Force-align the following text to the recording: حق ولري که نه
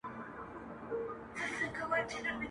حق 1.39 1.75
ولري 1.89 2.05
که 2.09 2.19
نه 2.23 2.31